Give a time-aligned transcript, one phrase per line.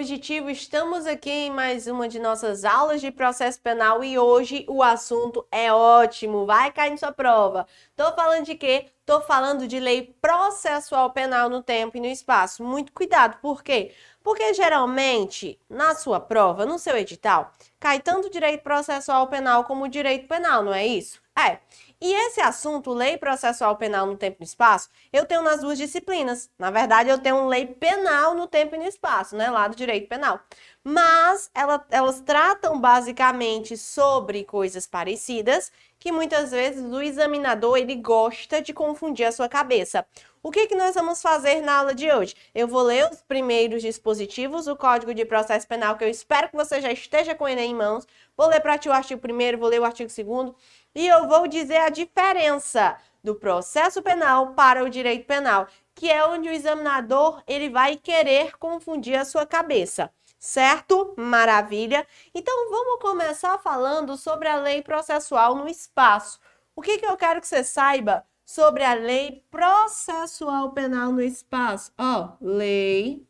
[0.00, 4.80] Objetivo, estamos aqui em mais uma de nossas aulas de processo penal e hoje o
[4.80, 7.66] assunto é ótimo, vai cair em sua prova.
[7.96, 8.92] Tô falando de quê?
[9.04, 12.62] Tô falando de lei processual penal no tempo e no espaço.
[12.62, 13.92] Muito cuidado, por quê?
[14.22, 20.28] Porque geralmente, na sua prova, no seu edital, cai tanto direito processual penal como direito
[20.28, 21.20] penal, não é isso?
[21.36, 21.58] É.
[22.00, 25.76] E esse assunto, lei processual penal no tempo e no espaço, eu tenho nas duas
[25.76, 26.48] disciplinas.
[26.56, 29.50] Na verdade, eu tenho lei penal no tempo e no espaço, né?
[29.50, 30.38] Lá do direito penal.
[30.84, 38.62] Mas ela, elas tratam basicamente sobre coisas parecidas que muitas vezes o examinador ele gosta
[38.62, 40.06] de confundir a sua cabeça.
[40.40, 42.34] O que, que nós vamos fazer na aula de hoje?
[42.54, 46.56] Eu vou ler os primeiros dispositivos, o Código de Processo Penal, que eu espero que
[46.56, 48.06] você já esteja com ele em mãos.
[48.36, 50.54] Vou ler para ti o artigo 1 vou ler o artigo 2
[50.94, 56.24] e eu vou dizer a diferença do processo penal para o direito penal, que é
[56.24, 60.10] onde o examinador ele vai querer confundir a sua cabeça.
[60.38, 61.14] Certo?
[61.16, 62.06] Maravilha.
[62.32, 66.38] Então vamos começar falando sobre a lei processual no espaço.
[66.76, 71.92] O que, que eu quero que você saiba sobre a lei processual penal no espaço.
[71.98, 73.28] Ó, lei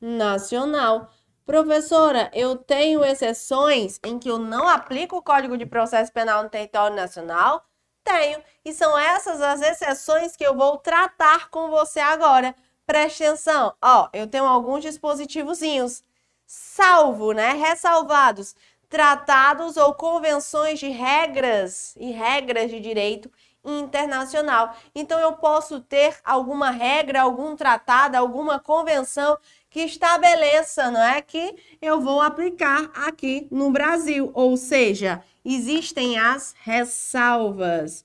[0.00, 1.10] nacional.
[1.46, 6.50] Professora, eu tenho exceções em que eu não aplico o Código de Processo Penal no
[6.50, 7.64] território nacional?
[8.02, 8.42] Tenho.
[8.64, 12.52] E são essas as exceções que eu vou tratar com você agora.
[12.84, 13.72] Preste atenção.
[13.80, 16.02] Ó, eu tenho alguns dispositivozinhos.
[16.44, 17.52] Salvo, né?
[17.52, 18.56] Ressalvados.
[18.88, 23.30] Tratados ou convenções de regras e regras de direito
[23.64, 24.74] internacional.
[24.94, 29.38] Então eu posso ter alguma regra, algum tratado, alguma convenção
[29.76, 34.30] que estabeleça, não é, que eu vou aplicar aqui no Brasil.
[34.32, 38.02] Ou seja, existem as ressalvas.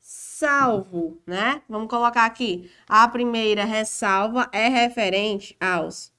[0.00, 1.60] Salvo, né?
[1.68, 2.70] Vamos colocar aqui.
[2.88, 6.10] A primeira ressalva é referente aos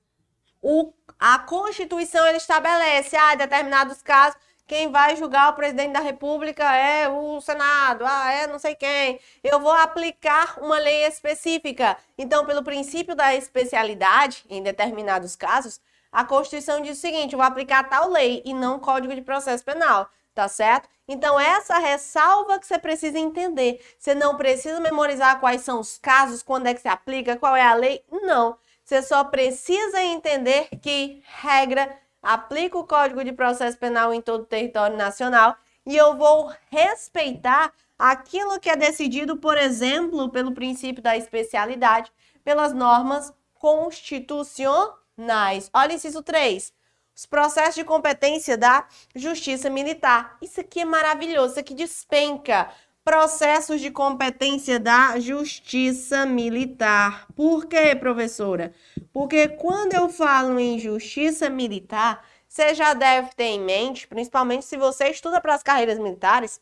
[0.61, 4.39] O, a Constituição ele estabelece, ah, determinados casos,
[4.73, 9.21] quem vai julgar o presidente da República é o Senado, ah, é não sei quem.
[9.45, 11.95] Eu vou aplicar uma lei específica.
[12.17, 15.79] Então, pelo princípio da especialidade, em determinados casos,
[16.11, 19.63] a Constituição diz o seguinte: eu vou aplicar tal lei e não Código de Processo
[19.63, 20.89] Penal, tá certo?
[21.07, 23.79] Então, essa ressalva que você precisa entender.
[23.99, 27.63] Você não precisa memorizar quais são os casos, quando é que se aplica, qual é
[27.63, 28.03] a lei.
[28.11, 28.57] Não.
[28.83, 34.47] Você só precisa entender que regra aplico o Código de Processo Penal em todo o
[34.47, 41.17] território nacional e eu vou respeitar aquilo que é decidido, por exemplo, pelo princípio da
[41.17, 42.13] especialidade,
[42.45, 45.69] pelas normas constitucionais.
[45.73, 46.73] Olha inciso 3.
[47.15, 50.39] Os processos de competência da Justiça Militar.
[50.41, 52.73] Isso aqui é maravilhoso, isso aqui despenca.
[53.05, 57.27] Processos de competência da Justiça Militar.
[57.35, 58.73] Por quê, professora?
[59.13, 64.77] Porque quando eu falo em Justiça Militar, você já deve ter em mente, principalmente se
[64.77, 66.61] você estuda para as carreiras militares,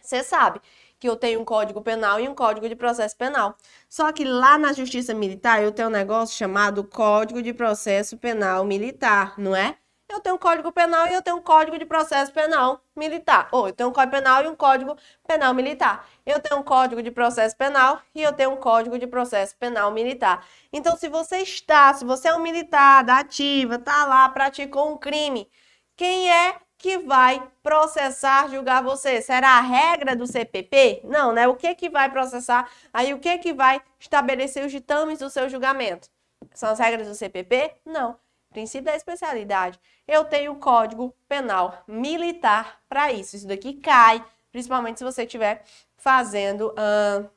[0.00, 0.62] você sabe
[0.98, 3.54] que eu tenho um código penal e um código de processo penal.
[3.86, 8.64] Só que lá na Justiça Militar eu tenho um negócio chamado Código de Processo Penal
[8.64, 9.76] Militar, não é?
[10.14, 13.48] Eu tenho um código penal e eu tenho um código de processo penal militar.
[13.50, 14.96] Ou eu tenho um código penal e um código
[15.26, 16.08] penal militar.
[16.24, 19.90] Eu tenho um código de processo penal e eu tenho um código de processo penal
[19.90, 20.46] militar.
[20.72, 24.96] Então, se você está, se você é um militar da ativa, tá lá, praticou um
[24.96, 25.50] crime,
[25.96, 29.20] quem é que vai processar, julgar você?
[29.20, 31.00] Será a regra do CPP?
[31.04, 31.48] Não, né?
[31.48, 32.70] O que que vai processar?
[32.92, 36.08] Aí o que que vai estabelecer os ditames do seu julgamento?
[36.54, 37.74] São as regras do CPP?
[37.84, 38.16] Não.
[38.54, 39.80] Princípio da especialidade.
[40.06, 43.34] Eu tenho o Código Penal Militar para isso.
[43.34, 45.64] Isso daqui cai, principalmente se você estiver
[45.96, 47.28] fazendo uh,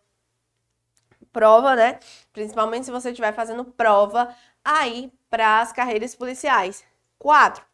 [1.33, 1.99] prova, né?
[2.31, 4.33] Principalmente se você estiver fazendo prova
[4.63, 6.83] aí para as carreiras policiais.
[7.17, 7.65] Quatro,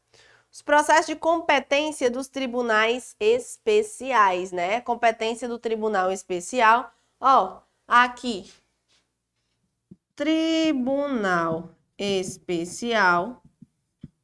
[0.50, 4.80] os processos de competência dos tribunais especiais, né?
[4.80, 6.90] Competência do tribunal especial.
[7.20, 8.50] Ó, aqui.
[10.16, 13.42] Tribunal especial,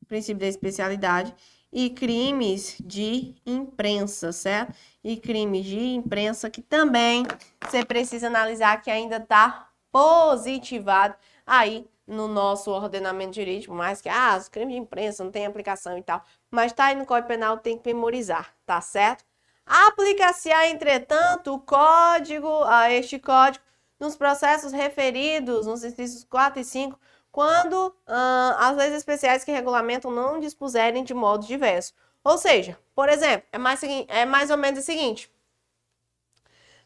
[0.08, 1.34] princípio da especialidade,
[1.72, 4.74] e crimes de imprensa, certo?
[5.04, 7.26] E crimes de imprensa que também
[7.64, 14.36] você precisa analisar que ainda está positivado aí no nosso ordenamento jurídico, mais que, ah,
[14.36, 16.24] os crimes de imprensa não tem aplicação e tal.
[16.50, 19.24] Mas tá aí no Código Penal, tem que memorizar, tá certo?
[19.64, 23.64] Aplica-se, entretanto, o código, a este código,
[24.00, 27.00] nos processos referidos nos incisos 4 e 5,
[27.32, 27.96] quando
[28.58, 31.94] as leis especiais que regulamentam não dispuserem de modo diverso.
[32.24, 35.32] Ou seja, por exemplo, é mais, é mais ou menos o seguinte: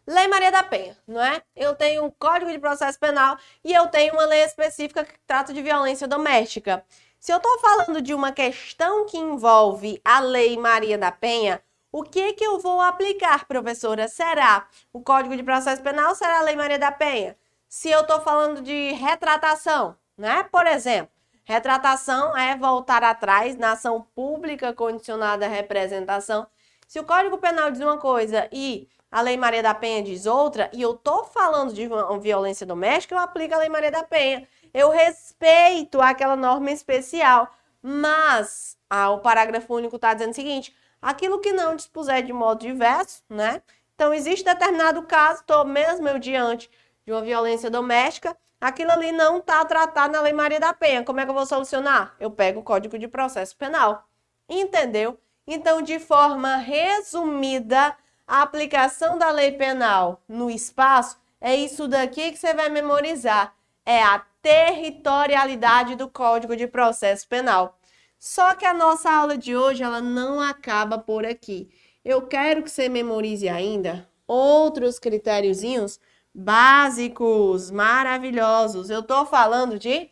[0.05, 1.41] Lei Maria da Penha, não é?
[1.55, 5.53] Eu tenho um Código de Processo Penal e eu tenho uma lei específica que trata
[5.53, 6.85] de violência doméstica.
[7.19, 12.03] Se eu estou falando de uma questão que envolve a Lei Maria da Penha, o
[12.03, 14.09] que que eu vou aplicar, professora?
[14.09, 17.37] Será o Código de Processo Penal será a Lei Maria da Penha?
[17.69, 20.44] Se eu estou falando de retratação, né?
[20.44, 21.12] Por exemplo,
[21.44, 26.48] retratação é voltar atrás na ação pública condicionada à representação.
[26.88, 30.69] Se o Código Penal diz uma coisa e a Lei Maria da Penha diz outra,
[30.74, 31.88] e eu tô falando de
[32.19, 34.48] violência doméstica, eu aplico a Lei Maria da Penha.
[34.74, 37.48] Eu respeito aquela norma especial,
[37.81, 42.62] mas ah, o parágrafo único está dizendo o seguinte: aquilo que não dispuser de modo
[42.62, 43.62] diverso, né?
[43.94, 46.69] Então, existe determinado caso, estou mesmo eu diante
[47.06, 51.04] de uma violência doméstica, aquilo ali não está tratado na Lei Maria da Penha.
[51.04, 52.15] Como é que eu vou solucionar?
[52.18, 54.07] Eu pego o Código de Processo Penal.
[54.48, 55.19] Entendeu?
[55.45, 57.94] Então, de forma resumida,
[58.25, 63.53] a aplicação da lei penal no espaço é isso daqui que você vai memorizar.
[63.86, 67.77] É a territorialidade do Código de Processo Penal.
[68.17, 71.70] Só que a nossa aula de hoje ela não acaba por aqui.
[72.05, 76.00] Eu quero que você memorize ainda outros critériozinhos
[76.33, 78.89] básicos, maravilhosos.
[78.89, 80.09] Eu estou falando de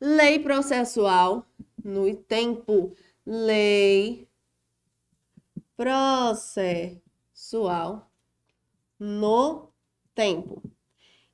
[0.00, 1.46] lei processual
[1.84, 2.94] no tempo,
[3.26, 4.26] lei
[5.76, 6.90] processual
[8.98, 9.68] no
[10.14, 10.62] tempo.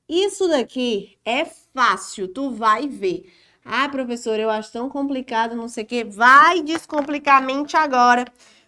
[0.07, 3.31] Isso daqui é fácil, tu vai ver.
[3.63, 6.03] Ah, professor, eu acho tão complicado, não sei o quê.
[6.03, 8.25] Vai descomplicar a mente agora.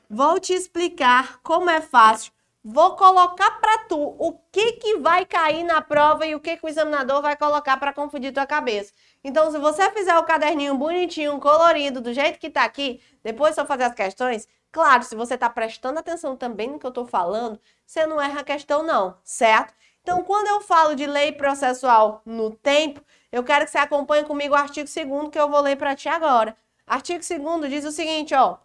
[0.09, 2.31] Vou te explicar como é fácil.
[2.69, 6.65] Vou colocar para tu o que que vai cair na prova e o que que
[6.65, 8.91] o examinador vai colocar para confundir tua cabeça.
[9.23, 13.65] Então, se você fizer o caderninho bonitinho, colorido, do jeito que tá aqui, depois só
[13.65, 17.59] fazer as questões, Claro, se você está prestando atenção também no que eu estou falando,
[17.85, 19.73] você não erra a questão não, certo?
[20.01, 24.53] Então, quando eu falo de lei processual no tempo, eu quero que você acompanhe comigo
[24.53, 26.55] o artigo 2 que eu vou ler para ti agora.
[26.85, 28.57] Artigo 2 diz o seguinte, ó.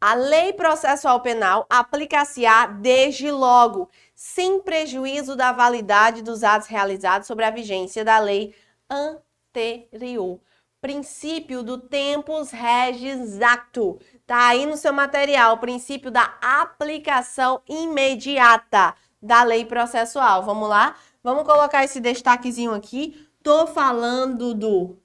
[0.00, 7.44] A lei processual penal aplica-se-á desde logo, sem prejuízo da validade dos atos realizados sobre
[7.44, 8.54] a vigência da lei
[8.88, 10.40] anterior.
[10.80, 13.98] Princípio do tempus regis acto.
[14.24, 20.44] Tá aí no seu material princípio da aplicação imediata da lei processual.
[20.44, 20.94] Vamos lá?
[21.24, 23.28] Vamos colocar esse destaquezinho aqui.
[23.42, 24.96] Tô falando do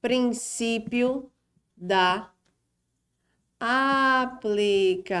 [0.00, 1.28] princípio
[1.76, 2.30] da
[3.58, 5.16] aplicação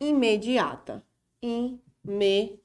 [0.00, 1.04] imediata.
[1.42, 2.60] Imediata.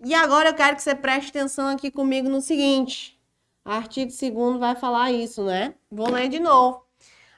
[0.00, 3.18] E agora eu quero que você preste atenção aqui comigo no seguinte.
[3.64, 5.74] Artigo 2 vai falar isso, né?
[5.90, 6.84] Vou ler de novo.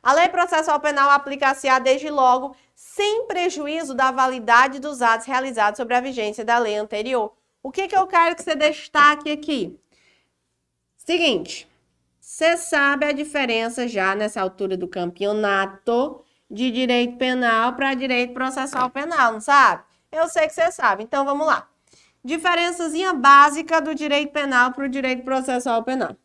[0.02, 5.95] A lei processual penal aplica-se-á desde logo, sem prejuízo da validade dos atos realizados sobre
[5.95, 7.33] a vigência da lei anterior.
[7.62, 9.78] O que, que eu quero que você destaque aqui?
[10.97, 11.69] Seguinte,
[12.26, 18.90] você sabe a diferença já nessa altura do campeonato de direito penal para direito processual
[18.90, 19.85] penal, não sabe?
[20.11, 21.68] Eu sei que você sabe, então vamos lá.
[22.25, 26.16] Diferençazinha básica do direito penal para o direito processual penal.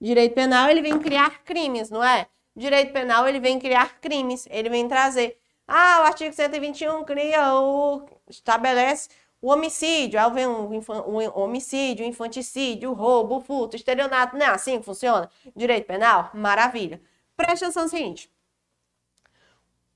[0.00, 2.26] Direito penal, ele vem criar crimes, não é?
[2.56, 5.38] Direito penal, ele vem criar crimes, ele vem trazer.
[5.64, 8.04] Ah, o artigo 121 cria o.
[8.28, 9.08] estabelece
[9.40, 10.20] o homicídio.
[10.20, 14.36] Aí vem um, um homicídio, infanticídio, roubo, furto, estelionato.
[14.36, 15.30] Não é assim que funciona?
[15.56, 16.30] Direito penal?
[16.34, 17.00] Maravilha.
[17.36, 18.30] Preste atenção no seguinte.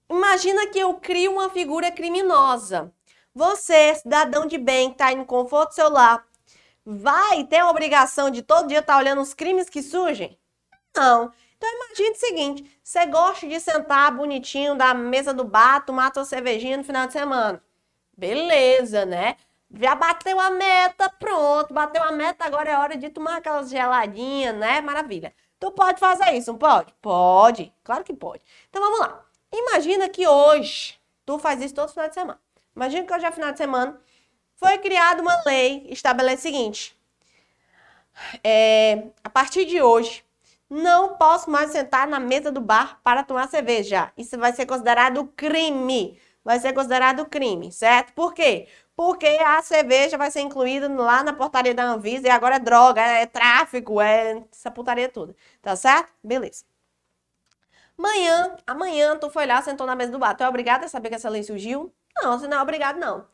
[0.09, 2.93] Imagina que eu crio uma figura criminosa.
[3.35, 6.25] Você, cidadão de bem, que está aí no conforto do seu lar,
[6.85, 10.39] vai ter a obrigação de todo dia estar tá olhando os crimes que surgem?
[10.97, 11.33] Não.
[11.57, 16.25] Então imagine o seguinte: você gosta de sentar bonitinho da mesa do bar, tomar sua
[16.25, 17.63] cervejinha no final de semana.
[18.17, 19.37] Beleza, né?
[19.77, 24.55] Já bateu a meta, pronto, bateu a meta, agora é hora de tomar aquelas geladinhas,
[24.55, 24.81] né?
[24.81, 25.35] Maravilha.
[25.59, 26.95] Tu pode fazer isso, não pode?
[27.01, 28.43] Pode, claro que pode.
[28.69, 29.25] Então vamos lá.
[29.53, 32.41] Imagina que hoje tu faz isso todo final de semana.
[32.75, 34.01] Imagina que hoje é final de semana.
[34.57, 36.97] Foi criada uma lei estabelece o seguinte:
[38.43, 40.25] é, a partir de hoje,
[40.69, 44.13] não posso mais sentar na mesa do bar para tomar cerveja.
[44.17, 46.19] Isso vai ser considerado crime.
[46.45, 48.13] Vai ser considerado crime, certo?
[48.13, 48.69] Por quê?
[48.95, 53.01] Porque a cerveja vai ser incluída lá na portaria da Anvisa e agora é droga,
[53.01, 55.35] é tráfico, é essa putaria toda.
[55.63, 56.13] Tá certo?
[56.23, 56.65] Beleza.
[57.99, 60.35] Amanhã, amanhã tu foi lá, sentou na mesa do bar.
[60.37, 61.93] Tu é obrigado a saber que essa lei surgiu?
[62.17, 63.27] Não, você não é obrigado, não.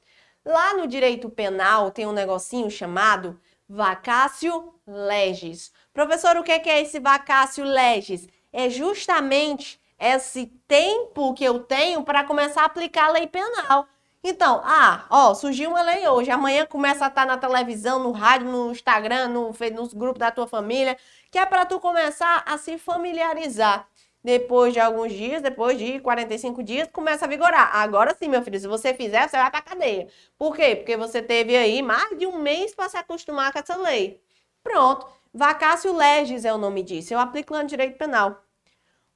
[0.44, 5.72] Lá no direito penal tem um negocinho chamado vacácio legis.
[5.92, 8.26] Professor, o que é esse vacácio legis?
[8.52, 13.86] É justamente esse tempo que eu tenho para começar a aplicar a lei penal.
[14.22, 18.48] Então, ah, ó, surgiu uma lei hoje, amanhã começa a estar na televisão, no rádio,
[18.48, 20.96] no Instagram, no, nos grupos da tua família,
[21.30, 23.88] que é para tu começar a se familiarizar.
[24.22, 27.74] Depois de alguns dias, depois de 45 dias, começa a vigorar.
[27.76, 30.08] Agora sim, meu filho, se você fizer, você vai para cadeia.
[30.36, 30.76] Por quê?
[30.76, 34.20] Porque você teve aí mais de um mês para se acostumar com essa lei.
[34.62, 35.06] Pronto.
[35.32, 37.14] Vacácio legis é o nome disso.
[37.14, 38.42] Eu aplico no direito penal.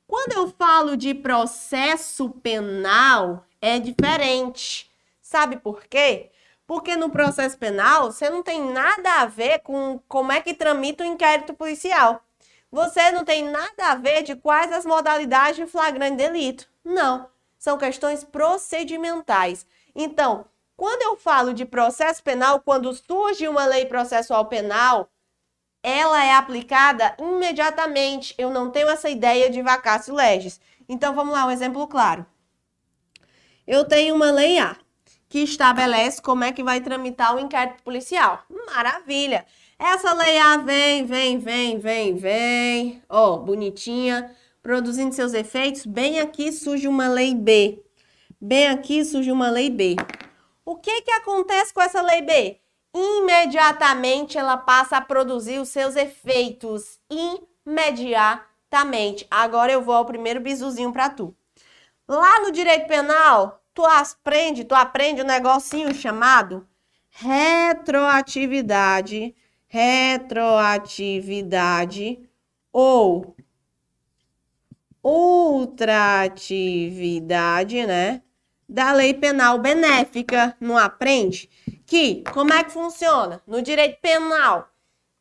[0.06, 4.90] Quando eu falo de processo penal, é diferente.
[5.20, 6.30] Sabe por quê?
[6.66, 11.04] Porque no processo penal, você não tem nada a ver com como é que tramita
[11.04, 12.22] o inquérito policial.
[12.70, 16.68] Você não tem nada a ver de quais as modalidades de flagrante delito.
[16.84, 17.28] Não.
[17.58, 19.66] São questões procedimentais.
[19.94, 20.44] Então,
[20.76, 25.08] quando eu falo de processo penal, quando surge uma lei processual penal,
[25.84, 28.34] ela é aplicada imediatamente.
[28.38, 30.58] Eu não tenho essa ideia de vacácio legis.
[30.88, 32.24] Então, vamos lá, um exemplo claro.
[33.66, 34.76] Eu tenho uma lei A
[35.28, 38.44] que estabelece como é que vai tramitar o inquérito policial.
[38.66, 39.44] Maravilha!
[39.78, 43.02] Essa lei A vem, vem, vem, vem, vem.
[43.08, 45.84] Ó, bonitinha, produzindo seus efeitos.
[45.84, 47.82] Bem aqui surge uma lei B.
[48.40, 49.96] Bem aqui surge uma lei B.
[50.64, 52.63] O que que acontece com essa lei B?
[52.94, 57.00] Imediatamente ela passa a produzir os seus efeitos.
[57.66, 59.26] Imediatamente.
[59.30, 61.34] Agora eu vou ao primeiro bizuzinho para tu.
[62.06, 66.66] Lá no direito penal, tu aprende, tu aprende um negocinho chamado
[67.10, 69.34] retroatividade
[69.74, 72.20] retroatividade
[72.72, 73.34] ou
[75.02, 78.22] ultratividade, né?
[78.74, 81.48] Da lei penal benéfica, não aprende?
[81.86, 83.40] Que, como é que funciona?
[83.46, 84.68] No direito penal,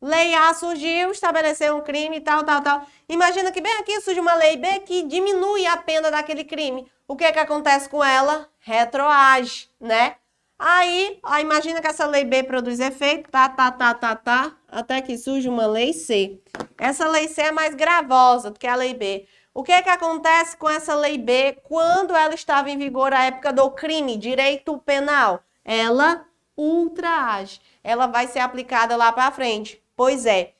[0.02, 2.84] lei A surgiu, estabeleceu um crime, tal, tal, tal.
[3.08, 6.84] Imagina que bem aqui surge uma lei B que diminui a pena daquele crime.
[7.06, 8.48] O que é que acontece com ela?
[8.58, 10.16] Retroage, né?
[10.58, 15.00] Aí, ó, imagina que essa lei B produz efeito, tá, tá, tá, tá, tá, até
[15.00, 16.40] que surge uma lei C.
[16.76, 19.28] Essa lei C é mais gravosa do que a lei B.
[19.54, 23.24] O que é que acontece com essa lei B quando ela estava em vigor à
[23.24, 25.42] época do crime, direito penal?
[25.64, 27.60] Ela ultraage.
[27.82, 29.80] Ela vai ser aplicada lá para frente.
[29.96, 30.52] Pois é.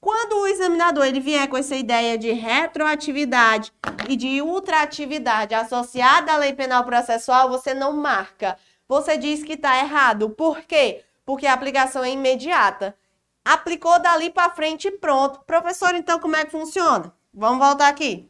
[0.00, 3.72] Quando o examinador ele vier com essa ideia de retroatividade
[4.08, 8.58] e de ultraatividade associada à lei penal processual, você não marca
[8.90, 10.30] você diz que está errado.
[10.30, 11.04] Por quê?
[11.24, 12.96] Porque a aplicação é imediata.
[13.44, 15.38] Aplicou dali para frente e pronto.
[15.46, 17.14] Professor, então como é que funciona?
[17.32, 18.28] Vamos voltar aqui.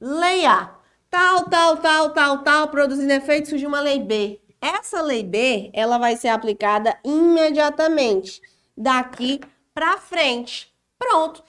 [0.00, 0.74] Lei A.
[1.10, 4.40] Tal, tal, tal, tal, tal, produzindo efeito, surgiu uma lei B.
[4.60, 8.40] Essa lei B, ela vai ser aplicada imediatamente,
[8.76, 9.40] daqui
[9.72, 10.72] para frente.
[10.98, 11.42] Pronto.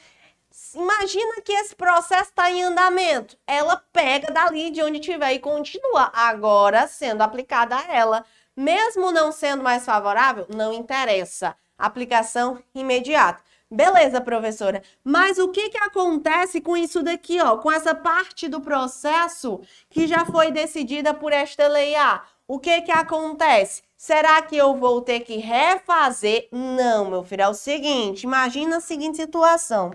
[0.75, 3.37] Imagina que esse processo está em andamento.
[3.45, 8.25] Ela pega dali de onde tiver e continua agora sendo aplicada a ela.
[8.55, 11.55] Mesmo não sendo mais favorável, não interessa.
[11.77, 13.41] Aplicação imediata.
[13.71, 14.81] Beleza, professora.
[15.03, 17.57] Mas o que, que acontece com isso daqui, ó?
[17.57, 22.23] Com essa parte do processo que já foi decidida por esta lei A?
[22.47, 23.83] O que que acontece?
[23.95, 26.47] Será que eu vou ter que refazer?
[26.51, 29.91] Não, meu filho, é o seguinte, imagina a seguinte situação.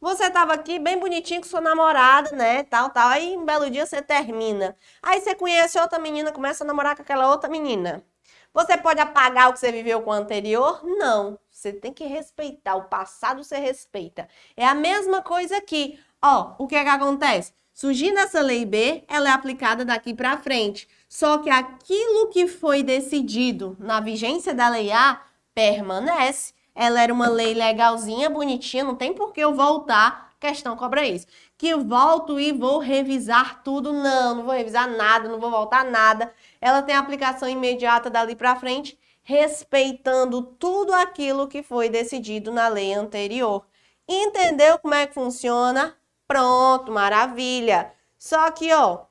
[0.00, 3.86] Você estava aqui bem bonitinho com sua namorada, né, tal, tal, aí um belo dia
[3.86, 4.76] você termina.
[5.02, 8.04] Aí você conhece outra menina, começa a namorar com aquela outra menina.
[8.52, 10.80] Você pode apagar o que você viveu com o anterior?
[10.84, 11.38] Não.
[11.62, 12.74] Você tem que respeitar.
[12.74, 14.28] O passado você respeita.
[14.56, 15.96] É a mesma coisa aqui.
[16.20, 17.52] Ó, o que é que acontece?
[17.72, 20.88] Surgindo essa lei B, ela é aplicada daqui para frente.
[21.08, 25.22] Só que aquilo que foi decidido na vigência da lei A
[25.54, 26.52] permanece.
[26.74, 30.32] Ela era uma lei legalzinha, bonitinha, não tem por que eu voltar.
[30.40, 31.28] Questão cobra isso.
[31.56, 33.92] Que eu volto e vou revisar tudo.
[33.92, 36.34] Não, não vou revisar nada, não vou voltar nada.
[36.60, 42.92] Ela tem aplicação imediata dali para frente respeitando tudo aquilo que foi decidido na lei
[42.92, 43.66] anterior.
[44.08, 45.96] Entendeu como é que funciona?
[46.26, 47.92] Pronto, maravilha.
[48.18, 49.06] Só que, ó,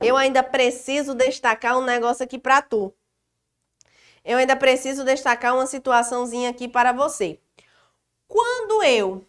[0.00, 2.92] eu ainda preciso destacar um negócio aqui para tu.
[4.24, 7.40] Eu ainda preciso destacar uma situaçãozinha aqui para você.
[8.28, 9.26] Quando eu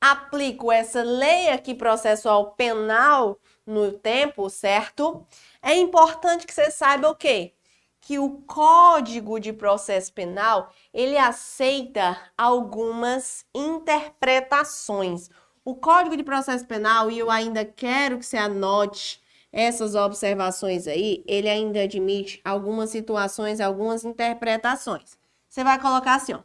[0.00, 5.26] aplico essa lei aqui processual penal no tempo, certo?
[5.66, 7.52] É importante que você saiba o quê?
[8.00, 15.28] Que o Código de Processo Penal, ele aceita algumas interpretações.
[15.64, 21.24] O Código de Processo Penal, e eu ainda quero que você anote essas observações aí,
[21.26, 25.18] ele ainda admite algumas situações, algumas interpretações.
[25.48, 26.42] Você vai colocar assim, ó.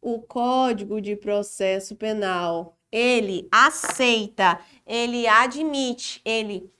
[0.00, 6.72] O Código de Processo Penal, ele aceita, ele admite, ele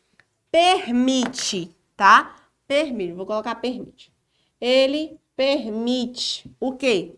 [0.52, 2.36] permite, tá?
[2.68, 4.12] Permite, vou colocar permite.
[4.60, 7.16] Ele permite o quê?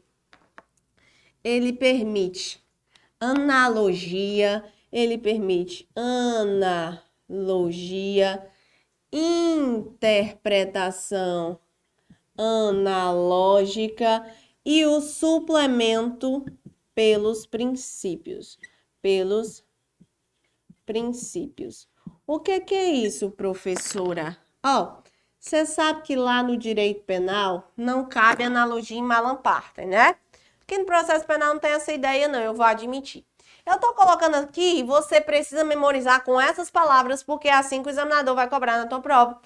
[1.42, 2.62] Ele permite
[3.20, 5.86] analogia, ele permite
[7.28, 8.48] analogia,
[9.12, 11.58] interpretação
[12.36, 14.24] analógica
[14.64, 16.44] e o suplemento
[16.94, 18.58] pelos princípios,
[19.02, 19.64] pelos
[20.86, 21.88] princípios.
[22.26, 24.36] O que, que é isso, professora?
[24.64, 25.02] Ó, oh,
[25.38, 30.16] você sabe que lá no direito penal não cabe analogia em malamparta, né?
[30.58, 33.26] Porque no processo penal não tem essa ideia, não, eu vou admitir.
[33.66, 37.90] Eu tô colocando aqui, você precisa memorizar com essas palavras, porque é assim que o
[37.90, 39.38] examinador vai cobrar na tua prova.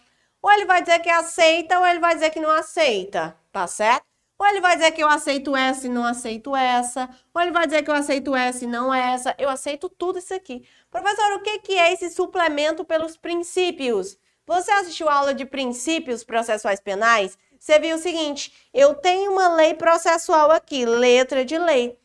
[0.42, 4.07] Ou ele vai dizer que aceita, ou ele vai dizer que não aceita, tá certo?
[4.38, 7.10] Ou ele vai dizer que eu aceito essa e não aceito essa.
[7.34, 9.34] Ou ele vai dizer que eu aceito essa e não essa.
[9.36, 10.64] Eu aceito tudo isso aqui.
[10.90, 14.16] Professor, o que, é esse suplemento pelos princípios?
[14.46, 17.36] Você assistiu a aula de princípios processuais penais?
[17.58, 21.98] Você viu o seguinte: eu tenho uma lei processual aqui, letra de lei.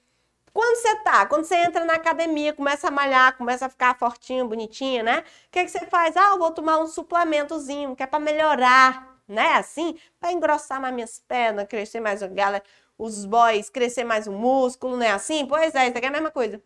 [0.51, 4.47] Quando você tá, quando você entra na academia, começa a malhar, começa a ficar fortinho,
[4.47, 5.19] bonitinha, né?
[5.19, 6.15] O que, que você faz?
[6.17, 9.53] Ah, eu vou tomar um suplementozinho, que é para melhorar né?
[9.53, 12.63] Assim, para engrossar mais minhas pernas, crescer mais o galera,
[12.97, 15.11] os boys, crescer mais o músculo, né?
[15.11, 16.61] Assim, pois é, isso aqui é a mesma coisa.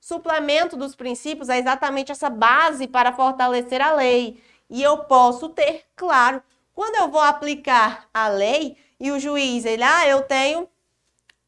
[0.00, 4.42] Suplemento dos princípios é exatamente essa base para fortalecer a lei.
[4.68, 6.42] E eu posso ter, claro,
[6.74, 10.68] quando eu vou aplicar a lei e o juiz, ele, ah, eu tenho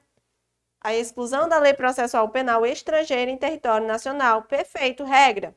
[0.81, 4.43] a exclusão da lei processual penal estrangeira em território nacional.
[4.43, 5.57] Perfeito, regra.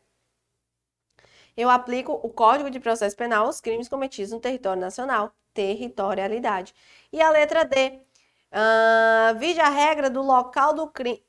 [1.56, 5.34] Eu aplico o Código de Processo Penal aos crimes cometidos no território nacional.
[5.54, 6.74] Territorialidade.
[7.12, 8.00] E a letra D.
[8.54, 11.24] Uh, vige a regra do local do crime.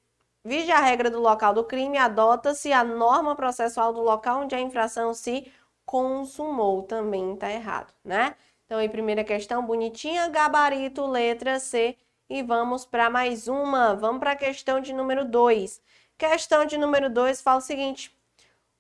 [0.44, 4.60] Vige a regra do local do crime, adota-se a norma processual do local onde a
[4.60, 5.52] infração se
[5.86, 6.82] consumou.
[6.82, 8.34] Também está errado, né?
[8.66, 11.96] Então, aí, primeira questão, bonitinha, gabarito, letra C
[12.28, 13.94] e vamos para mais uma.
[13.94, 15.80] Vamos para a questão de número 2.
[16.18, 18.16] Questão de número 2 fala o seguinte: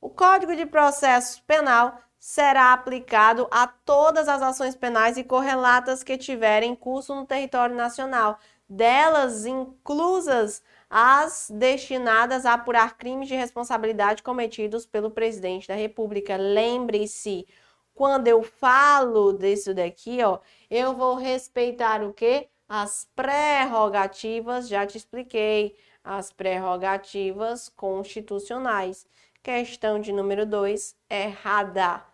[0.00, 6.16] o Código de Processo Penal será aplicado a todas as ações penais e correlatas que
[6.16, 14.86] tiverem curso no território nacional, delas inclusas as destinadas a apurar crimes de responsabilidade cometidos
[14.86, 16.36] pelo presidente da República.
[16.36, 17.44] Lembre-se,
[17.92, 20.38] quando eu falo disso daqui, ó,
[20.70, 22.48] eu vou respeitar o quê?
[22.68, 29.04] As prerrogativas, já te expliquei, as prerrogativas constitucionais.
[29.42, 32.11] Questão de número 2, errada.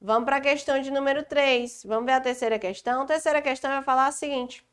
[0.00, 1.84] Vamos para a questão de número 3.
[1.84, 3.02] Vamos ver a terceira questão.
[3.02, 4.66] A terceira questão vai falar o seguinte: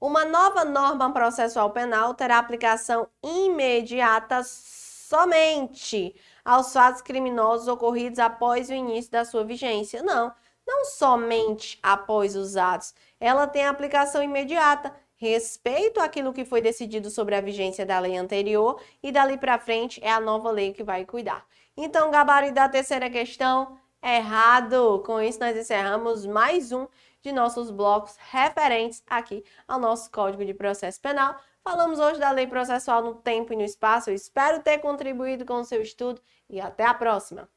[0.00, 6.14] Uma nova norma processual penal terá aplicação imediata somente
[6.44, 10.02] aos fatos criminosos ocorridos após o início da sua vigência.
[10.02, 10.34] Não,
[10.66, 14.94] não somente após os atos ela tem aplicação imediata.
[15.18, 19.98] Respeito aquilo que foi decidido sobre a vigência da lei anterior e dali para frente
[20.02, 21.46] é a nova lei que vai cuidar.
[21.74, 25.02] Então, gabarito da terceira questão, errado.
[25.06, 26.86] Com isso, nós encerramos mais um
[27.22, 31.36] de nossos blocos referentes aqui ao nosso Código de Processo Penal.
[31.64, 34.10] Falamos hoje da lei processual no tempo e no espaço.
[34.10, 37.48] Eu espero ter contribuído com o seu estudo e até a próxima.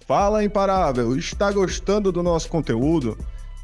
[0.00, 3.16] Fala Imparável, está gostando do nosso conteúdo?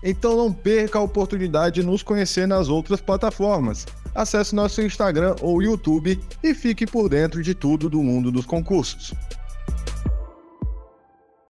[0.02, 3.86] Então não perca a oportunidade de nos conhecer nas outras plataformas.
[4.14, 9.12] Acesse nosso Instagram ou YouTube e fique por dentro de tudo do mundo dos concursos.